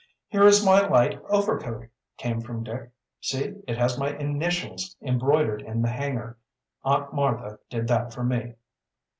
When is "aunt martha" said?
6.83-7.59